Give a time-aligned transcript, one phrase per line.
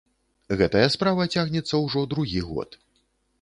[0.61, 2.81] Гэтая справа цягнецца ўжо другі год.